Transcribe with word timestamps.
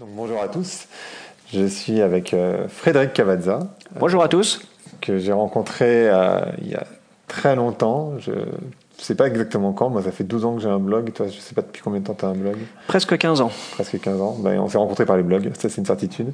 Donc, 0.00 0.08
bonjour 0.16 0.40
à 0.40 0.48
tous, 0.48 0.88
je 1.52 1.66
suis 1.66 2.00
avec 2.00 2.32
euh, 2.32 2.68
Frédéric 2.68 3.12
Cavazza. 3.12 3.58
Bonjour 3.98 4.22
à 4.22 4.28
tous. 4.28 4.62
Que 5.02 5.18
j'ai 5.18 5.32
rencontré 5.32 6.08
euh, 6.08 6.40
il 6.62 6.68
y 6.68 6.74
a 6.74 6.86
très 7.28 7.54
longtemps. 7.54 8.14
Je 8.18 8.30
ne 8.30 8.36
sais 8.96 9.14
pas 9.14 9.26
exactement 9.26 9.74
quand. 9.74 9.90
Moi, 9.90 10.02
ça 10.02 10.10
fait 10.10 10.24
12 10.24 10.44
ans 10.46 10.54
que 10.54 10.62
j'ai 10.62 10.70
un 10.70 10.78
blog. 10.78 11.12
Toi, 11.12 11.26
je 11.28 11.36
ne 11.36 11.40
sais 11.42 11.54
pas 11.54 11.60
depuis 11.60 11.82
combien 11.82 12.00
de 12.00 12.06
temps 12.06 12.14
tu 12.14 12.24
as 12.24 12.28
un 12.28 12.34
blog. 12.34 12.56
Presque 12.86 13.18
15 13.18 13.42
ans. 13.42 13.50
Presque 13.72 14.00
15 14.00 14.22
ans. 14.22 14.36
Ben, 14.40 14.58
on 14.58 14.70
s'est 14.70 14.78
rencontrés 14.78 15.04
par 15.04 15.18
les 15.18 15.22
blogs, 15.22 15.50
ça 15.58 15.68
c'est 15.68 15.76
une 15.76 15.84
certitude. 15.84 16.32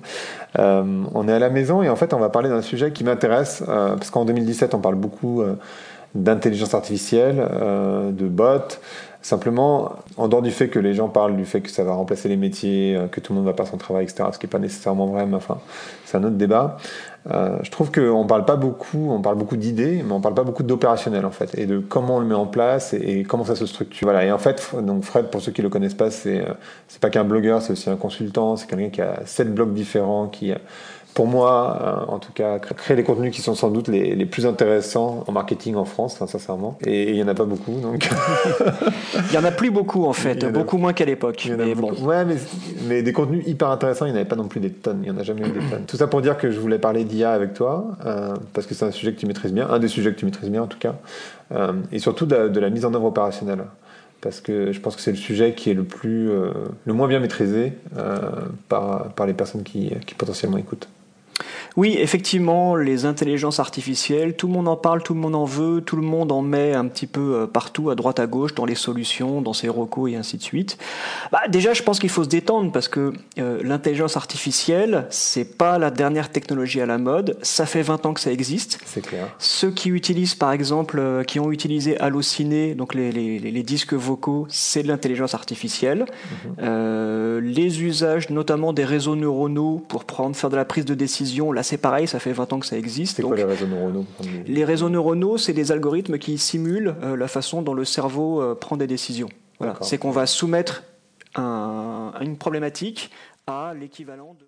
Euh, 0.60 1.02
on 1.12 1.26
est 1.26 1.32
à 1.32 1.40
la 1.40 1.50
maison 1.50 1.82
et 1.82 1.88
en 1.88 1.96
fait, 1.96 2.14
on 2.14 2.20
va 2.20 2.28
parler 2.28 2.48
d'un 2.48 2.62
sujet 2.62 2.92
qui 2.92 3.02
m'intéresse 3.02 3.64
parce 3.66 4.10
qu'en 4.10 4.24
2017, 4.24 4.74
on 4.74 4.80
parle 4.80 4.94
beaucoup 4.94 5.42
d'intelligence 6.22 6.74
artificielle, 6.74 7.36
de 7.36 8.26
bots. 8.26 8.78
Simplement, 9.26 9.96
en 10.18 10.28
dehors 10.28 10.40
du 10.40 10.52
fait 10.52 10.68
que 10.68 10.78
les 10.78 10.94
gens 10.94 11.08
parlent 11.08 11.36
du 11.36 11.44
fait 11.44 11.60
que 11.60 11.68
ça 11.68 11.82
va 11.82 11.94
remplacer 11.94 12.28
les 12.28 12.36
métiers, 12.36 12.94
euh, 12.94 13.08
que 13.08 13.18
tout 13.18 13.32
le 13.32 13.38
monde 13.38 13.46
va 13.46 13.54
perdre 13.54 13.72
son 13.72 13.76
travail, 13.76 14.04
etc., 14.04 14.28
ce 14.32 14.38
qui 14.38 14.46
n'est 14.46 14.50
pas 14.50 14.60
nécessairement 14.60 15.06
vrai, 15.06 15.26
mais 15.26 15.34
enfin, 15.34 15.58
c'est 16.05 16.16
un 16.16 16.22
autre 16.22 16.36
débat. 16.36 16.77
Euh, 17.32 17.58
je 17.64 17.70
trouve 17.72 17.91
qu'on 17.91 18.22
ne 18.22 18.28
parle 18.28 18.44
pas 18.44 18.55
beaucoup, 18.55 19.10
on 19.10 19.20
parle 19.20 19.34
beaucoup 19.34 19.56
d'idées, 19.56 20.05
mais 20.06 20.12
on 20.12 20.18
ne 20.18 20.22
parle 20.22 20.36
pas 20.36 20.44
beaucoup 20.44 20.62
d'opérationnel 20.62 21.27
en 21.27 21.32
fait, 21.32 21.58
et 21.58 21.66
de 21.66 21.80
comment 21.80 22.19
on 22.19 22.20
le 22.20 22.27
met 22.27 22.36
en 22.36 22.46
place 22.46 22.94
et, 22.94 23.24
comment 23.24 23.44
ça 23.44 23.56
se 23.56 23.66
structure. 23.66 24.06
Voilà. 24.06 24.24
Et 24.24 24.30
en 24.30 24.38
fait, 24.38 24.64
donc 24.80 25.02
Fred, 25.02 25.27
pour 25.27 25.41
ceux 25.41 25.50
qui 25.50 25.60
le 25.60 25.70
connaissent 25.70 25.94
pas, 25.94 26.12
c'est 26.12 26.42
euh, 26.42 26.52
c'est 26.86 27.00
pas 27.00 27.10
qu'un 27.10 27.24
blogueur, 27.24 27.62
c'est 27.62 27.72
aussi 27.72 27.91
un 27.91 27.96
consultant, 27.96 28.55
c'est 28.55 28.69
quelqu'un 28.69 28.91
qui 28.91 29.02
a 29.02 29.22
sept 29.24 29.52
blogs 29.52 29.72
différents, 29.72 30.28
qui 30.28 30.52
pour 31.16 31.27
moi, 31.27 31.79
euh, 31.80 32.12
en 32.12 32.19
tout 32.19 32.33
cas, 32.33 32.59
créer 32.59 32.95
des 32.95 33.02
contenus 33.02 33.34
qui 33.34 33.41
sont 33.41 33.55
sans 33.55 33.70
doute 33.70 33.88
les, 33.88 34.15
les 34.15 34.27
plus 34.27 34.45
intéressants 34.45 35.25
en 35.27 35.33
marketing 35.33 35.75
en 35.77 35.87
France, 35.87 36.19
sincèrement. 36.19 36.77
Et 36.87 37.09
il 37.09 37.15
n'y 37.15 37.23
en 37.23 37.29
a 37.29 37.33
pas 37.33 37.47
beaucoup, 37.47 37.80
donc. 37.80 38.06
il 39.15 39.30
n'y 39.30 39.39
en 39.39 39.45
a 39.45 39.51
plus 39.51 39.70
beaucoup, 39.70 40.05
en 40.05 40.12
fait, 40.12 40.45
beaucoup 40.52 40.77
moins 40.77 40.92
qu'à 40.92 41.06
l'époque. 41.06 41.51
Mais 41.56 41.75
bon. 41.75 41.91
Ouais, 42.02 42.27
mais, 42.27 42.37
mais, 42.87 43.02
des 43.02 43.15
contenus 43.15 43.47
hyper 43.47 43.70
intéressants, 43.70 44.05
il 44.05 44.09
n'y 44.11 44.12
en 44.12 44.20
avait 44.20 44.29
pas 44.29 44.37
non 44.37 44.47
plus 44.47 44.61
des 44.61 44.69
tonnes. 44.69 44.98
Il 45.05 45.11
n'y 45.11 45.16
en 45.16 45.19
a 45.19 45.23
jamais 45.23 45.41
eu 45.41 45.52
des 45.52 45.61
tonnes. 45.61 45.87
Tout 45.87 45.97
ça 45.97 46.06
pour 46.06 46.20
dire 46.20 46.37
que 46.37 46.51
je 46.51 46.61
voulais 46.61 46.79
parler 46.79 47.05
d'IA 47.05 47.33
avec 47.33 47.55
toi, 47.55 47.97
euh, 48.05 48.34
parce 48.53 48.67
que 48.67 48.75
c'est 48.75 48.84
un 48.84 48.91
sujet 48.91 49.14
que 49.14 49.19
tu 49.19 49.25
maîtrises 49.25 49.55
bien, 49.55 49.70
un 49.70 49.78
des 49.78 49.89
sujets 49.89 50.12
que 50.12 50.19
tu 50.19 50.27
maîtrises 50.27 50.51
bien 50.51 50.64
en 50.64 50.67
tout 50.67 50.78
cas, 50.78 50.97
euh, 51.53 51.73
et 51.92 51.98
surtout 51.98 52.27
de, 52.27 52.61
la 52.61 52.69
mise 52.69 52.84
en 52.84 52.92
œuvre 52.92 53.06
opérationnelle 53.06 53.64
parce 54.20 54.41
que 54.41 54.73
je 54.73 54.80
pense 54.80 54.97
que 54.97 55.03
c'est 55.03 55.12
le 55.12 55.17
sujet 55.17 55.55
qui 55.55 55.70
est 55.70 55.75
le 55.75 55.84
plus 55.84 56.30
le 56.84 56.92
moins 56.92 57.06
bien 57.06 57.20
maîtrisé 57.20 57.75
par, 58.69 59.12
par 59.12 59.27
les 59.27 59.34
personnes 59.34 59.62
qui, 59.62 59.92
qui 60.05 60.14
potentiellement 60.14 60.56
écoutent. 60.56 60.89
Oui, 61.77 61.96
effectivement, 61.98 62.74
les 62.74 63.05
intelligences 63.05 63.60
artificielles, 63.60 64.34
tout 64.34 64.46
le 64.46 64.55
monde 64.55 64.69
en 64.69 64.77
parle, 64.77 65.02
tout 65.02 65.12
le 65.12 65.20
monde 65.20 65.34
en 65.34 65.44
veut, 65.44 65.83
tout 65.83 65.96
le 65.96 66.02
monde 66.02 66.33
en 66.33 66.41
met 66.41 66.72
un 66.72 66.86
petit 66.86 67.06
peu 67.06 67.34
euh, 67.34 67.46
partout, 67.46 67.91
à 67.91 67.94
droite, 67.94 68.18
à 68.18 68.27
gauche, 68.27 68.55
dans 68.55 68.64
les 68.64 68.74
solutions, 68.74 69.42
dans 69.42 69.52
ses 69.52 69.68
recos 69.68 70.10
et 70.10 70.16
ainsi 70.16 70.38
de 70.38 70.42
suite. 70.42 70.78
Bah, 71.33 71.42
déjà, 71.48 71.74
je 71.74 71.83
pense 71.83 71.98
qu'il 71.98 72.08
faut 72.08 72.24
se 72.24 72.28
détendre 72.28 72.72
parce 72.72 72.88
que 72.88 73.12
euh, 73.38 73.60
l'intelligence 73.62 74.16
artificielle, 74.16 75.06
c'est 75.10 75.56
pas 75.58 75.78
la 75.78 75.91
dernière 75.91 76.30
technologie 76.30 76.80
à 76.80 76.86
la 76.86 76.96
mode. 76.96 77.36
Ça 77.42 77.66
fait 77.66 77.83
20 77.83 78.06
ans 78.06 78.14
que 78.14 78.20
ça 78.20 78.33
existe. 78.33 78.78
C'est 78.86 79.05
clair. 79.05 79.28
Ceux 79.38 79.70
qui 79.70 79.90
utilisent, 79.90 80.34
par 80.34 80.52
exemple, 80.52 80.98
euh, 80.98 81.24
qui 81.24 81.40
ont 81.40 81.52
utilisé 81.52 81.98
Allociné, 81.98 82.74
donc 82.74 82.94
les, 82.94 83.12
les, 83.12 83.38
les 83.38 83.62
disques 83.62 83.94
vocaux, 83.94 84.46
c'est 84.48 84.83
de 84.83 84.88
l'intelligence 84.88 85.34
artificielle. 85.34 86.06
Mhm. 86.46 86.55
euh, 86.62 87.40
les 87.40 87.83
usages, 87.83 88.30
notamment 88.30 88.72
des 88.72 88.84
réseaux 88.84 89.16
neuronaux 89.16 89.83
pour 89.88 90.05
prendre, 90.05 90.34
faire 90.36 90.50
de 90.50 90.56
la 90.56 90.64
prise 90.64 90.84
de 90.84 90.94
décision, 90.94 91.52
là, 91.52 91.62
c'est 91.67 91.78
pareil, 91.78 92.06
ça 92.06 92.19
fait 92.19 92.33
20 92.33 92.53
ans 92.53 92.61
que 92.61 92.67
ça 92.67 92.78
existe. 92.78 93.17
C'est 93.17 93.22
quoi 93.22 93.36
les 93.36 93.45
réseaux 93.45 93.67
neuronaux 93.67 94.06
Les 94.47 94.64
réseaux 94.64 94.89
neuronaux, 94.89 95.36
c'est 95.39 95.53
des 95.53 95.73
algorithmes 95.73 96.19
qui 96.19 96.39
simulent 96.39 96.95
euh, 97.03 97.17
la 97.17 97.28
façon 97.28 97.62
dont 97.62 97.75
le 97.75 97.84
cerveau 97.84 98.41
euh, 98.41 98.55
prend 98.55 98.77
des 98.77 98.86
décisions. 98.86 99.28
Voilà. 99.58 99.77
C'est 99.81 99.98
qu'on 99.98 100.11
va 100.11 100.27
soumettre 100.27 100.84
un, 101.34 102.12
une 102.20 102.36
problématique 102.36 103.11
à 103.47 103.75
l'équivalent 103.78 104.36
de... 104.39 104.45